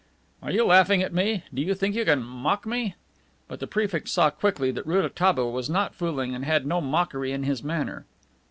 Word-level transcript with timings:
"Are 0.41 0.49
you 0.49 0.65
laughing 0.65 1.03
at 1.03 1.13
me? 1.13 1.43
Do 1.53 1.61
you 1.61 1.75
think 1.75 1.93
you 1.93 2.05
can 2.05 2.23
mock 2.23 2.65
me?" 2.65 2.95
But 3.47 3.59
the 3.59 3.67
prefect 3.67 4.09
saw 4.09 4.31
quickly 4.31 4.71
that 4.71 4.87
Rouletabille 4.87 5.51
was 5.51 5.69
not 5.69 5.93
fooling 5.93 6.33
and 6.33 6.43
had 6.43 6.65
no 6.65 6.81
mockery 6.81 7.31
in 7.31 7.43
his 7.43 7.61
manner. 7.61 8.07